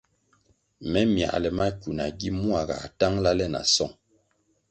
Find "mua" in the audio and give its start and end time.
2.39-2.61